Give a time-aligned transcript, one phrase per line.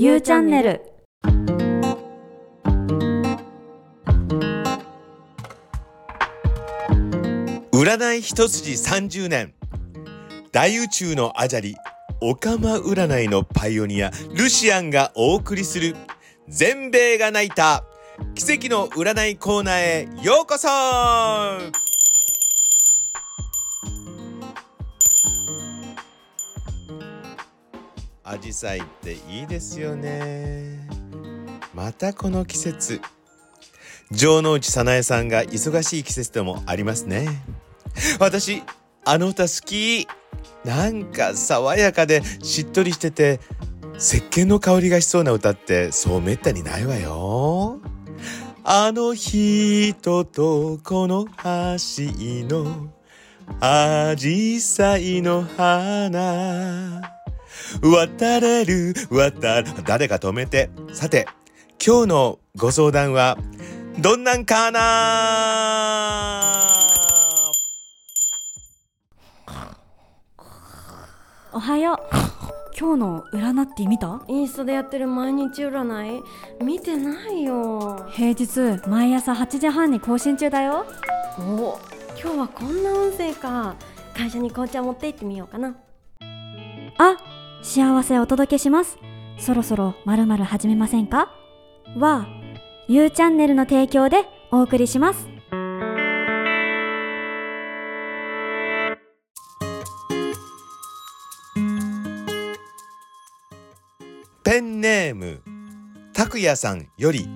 [0.00, 0.80] ゆうチャンネル。
[7.72, 9.54] 占い一筋30年。
[10.52, 11.74] 大宇宙のアジャリ
[12.20, 15.96] オカマ占いのパイオニアルシアンがお送りする
[16.46, 17.82] 全米が泣いた
[18.36, 21.87] 奇跡の占いコーナーへようこそ。
[28.30, 30.86] アジサイっていいですよね。
[31.72, 33.00] またこの季節。
[34.12, 37.26] 城之内早苗さんが忙しい季節でもありますね。
[38.20, 38.62] 私
[39.06, 40.06] あの歌好き。
[40.62, 43.40] なんか爽やかでしっとりしてて
[43.96, 47.80] 石鹸の香りがしそうな歌ってそうめったにないわよ。
[48.62, 51.32] あの人とこの橋
[52.46, 52.90] の
[53.60, 57.17] アジサイの花。
[57.82, 59.68] 渡れる渡る。
[59.84, 60.70] 誰か止めて？
[60.92, 61.26] さて
[61.84, 63.38] 今日のご相談は
[63.98, 64.80] どんなんかな？
[71.52, 71.98] おはよう。
[72.78, 74.22] 今日の占って見た？
[74.28, 76.22] インスタでやってる毎日占い？
[76.64, 78.06] 見てないよ。
[78.10, 80.86] 平日毎朝8時半に更新中だよ。
[81.38, 81.78] お
[82.20, 83.74] 今日はこんな運勢か。
[84.16, 85.74] 会社に紅茶持って行ってみようかな。
[86.98, 87.16] あ
[87.62, 88.98] 幸せお届けします。
[89.38, 91.30] そろそろまるまる始めませんか？
[91.96, 92.26] は
[92.88, 95.28] ゆうチャンネルの提供でお送りします。
[104.44, 105.42] ペンネーム
[106.14, 107.28] 拓也さんより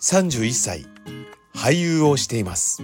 [0.00, 0.86] 31歳
[1.54, 2.82] 俳優をしています。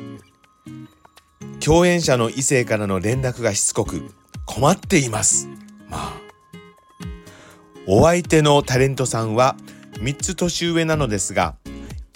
[1.65, 4.15] 共演者の異性からの連絡がしつこく
[4.47, 5.49] 困っています。
[5.89, 6.23] まあ
[7.87, 9.57] お相手のタレントさんは
[9.95, 11.57] 3つ年上なのですが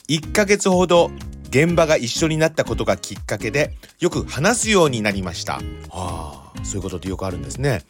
[0.09, 1.11] 1ヶ月ほど
[1.49, 5.61] 現場が一緒になったことがきっかけでよく話すようになりました。
[5.91, 7.83] ああそういうことってよくあるんですね。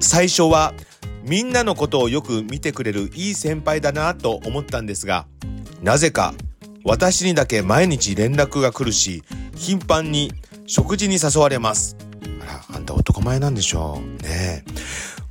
[0.00, 0.74] 最初は
[1.24, 5.26] みんなのことをよく見てくれるいい先輩だなと思ったんですが
[5.82, 6.34] なぜか
[6.84, 9.22] 私にだけ毎日連絡が来るし
[9.54, 10.32] 頻繁に
[10.66, 11.96] 食事に誘われます。
[12.90, 14.64] た男前なんでしょうね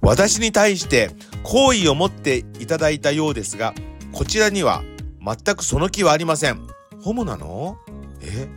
[0.02, 1.12] 私に対して
[1.44, 3.74] 好意を持っていただいたようですが
[4.12, 4.82] こちらには
[5.24, 6.66] 全くその気はありません。
[7.02, 7.78] ホモなの？
[8.22, 8.48] え？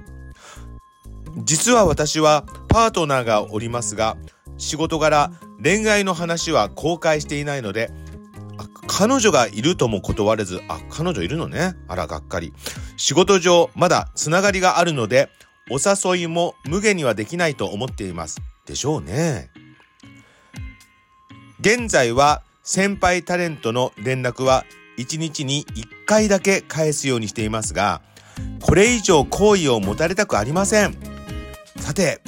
[1.45, 4.17] 実は私はパートナーがおりますが
[4.57, 7.91] 仕事柄恋愛の話は公開していないので
[8.87, 11.75] 彼女がいるとも断れずあ彼女いるのね？
[11.89, 12.53] あらがっかり。
[12.97, 15.29] 仕事上まだつながりがあるので
[15.71, 15.79] お
[16.15, 18.41] 誘いも無限にはできないと思っています。
[18.67, 19.51] でしょうね。
[21.61, 24.65] 現在は先輩タレントの連絡は
[24.99, 28.03] 1日に1回だけ返すようにしていますが
[28.61, 30.97] これ以上好意を持たれたくありません。
[31.77, 32.21] さて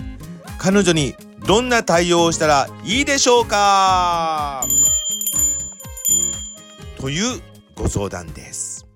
[0.58, 1.14] 彼女に
[1.46, 4.64] どんな対応をしたらいいでしょうか？
[6.98, 7.40] という
[7.74, 8.86] ご相談です。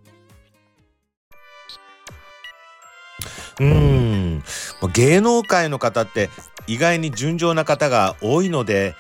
[3.60, 4.42] うーん。
[4.86, 6.30] 芸能界の方って
[6.66, 8.94] 意外に純情な方が多いので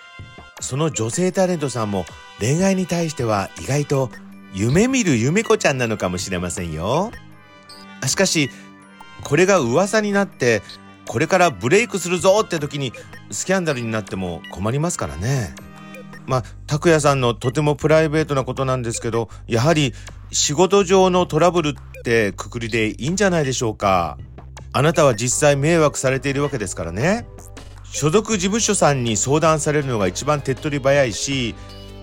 [0.60, 2.04] その女性タレントさんも
[2.40, 4.10] 恋愛に対しては意外と
[4.52, 7.12] 夢見る夢子ちゃんなのかもしれませんよ
[8.06, 8.50] しかし
[9.22, 10.62] これが噂になって
[11.06, 12.92] これからブレイクするぞって時に
[13.30, 15.54] スキャンダルになっても困りますからね。
[16.26, 19.94] まあ拓也さんのとてもプライベートなことなんですけどやはり
[20.30, 24.18] 仕事上のトラブルってくくりでいいんじゃないでしょうか。
[24.72, 27.26] あなたは実際迷惑されているわけですからね。
[27.84, 31.54] 所属事務所さんに相談されるのが一番手っ取り早いし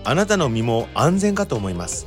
[0.04, 2.06] あなたの身も安全かと思います。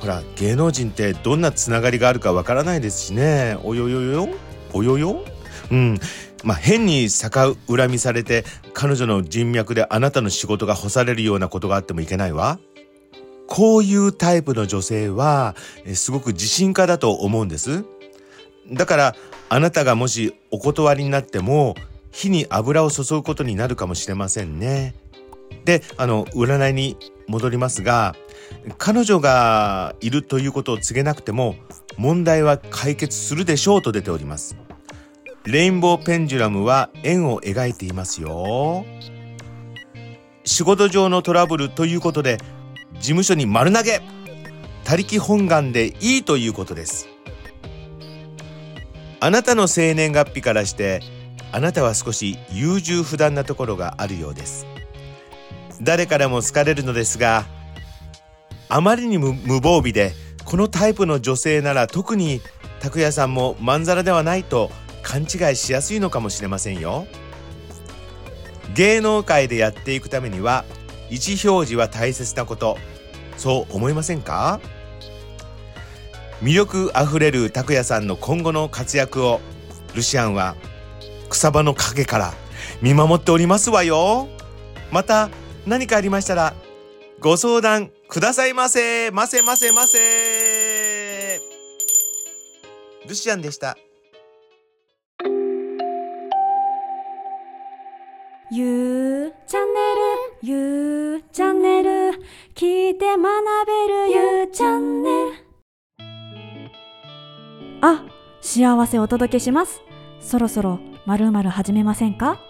[0.00, 3.58] ほら芸能人ってどんなつながりがあるかわからないですしね。
[3.62, 4.28] およよよ
[4.72, 5.24] およよ。
[5.70, 5.98] うん。
[6.42, 12.58] まあ変に逆恨みされて彼女の人脈であなたの仕事が干されるようなことがあってもいけないわ。
[13.46, 15.54] こういうタイプの女性は
[15.92, 17.84] すごく自信家だと思うんです。
[18.68, 19.16] だから
[19.48, 21.74] あなたがもしお断りになっても
[22.12, 24.94] 火に油を注ぐことになるかもしれませんね。
[25.64, 26.96] であの占いに
[27.26, 28.14] 戻りますが
[28.78, 31.54] 彼女がいるということを告げなくても
[31.96, 34.56] 問題は解決するでしょうと出ております。
[35.44, 38.84] レインボーペンジュラムは円を描いていますよ。
[40.44, 42.38] 仕事上のトラブルということで
[42.94, 44.00] 事務所に丸投げ。
[44.84, 47.09] 他力本願でいいということです。
[49.22, 51.02] あなたの生年月日からして
[51.52, 54.66] あなたは少し優柔不断なところがあるようです。
[55.82, 57.44] 誰からも好かれるのですが
[58.68, 60.12] あまりにも無防備で
[60.44, 62.40] このタイプの女性なら特に
[62.80, 64.70] 拓也さんもまんざらではないと
[65.02, 67.06] 勘違いしやすいのかもしれませんよ。
[68.74, 70.64] 芸能界でやっていくためには
[71.10, 72.78] 意思表示は大切なこと。
[73.36, 74.60] そう思いませんか？
[76.42, 79.40] 魅力あふれる拓也さんの今後の活躍を
[79.94, 80.56] ルシアンは
[81.28, 82.32] 草場の陰から
[82.80, 84.28] 見守っておりますわよ。
[84.90, 85.28] また
[85.66, 86.54] 何かありましたら
[87.20, 89.10] ご相談くださいませ。
[89.10, 89.98] ませませませ。
[93.06, 93.76] ルシアンでした。
[98.52, 100.00] ゆうチャンネル
[100.42, 101.90] ゆうチャンネル
[102.56, 103.24] 聞いて学
[103.66, 104.99] べるゆうチャンネル。
[108.40, 109.82] 幸せをお届けします
[110.20, 112.40] そろそろ〇〇始めませんか？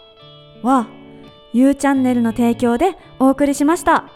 [0.63, 0.87] は
[1.53, 4.09] ゆうチャンネルの提供でお送りしました。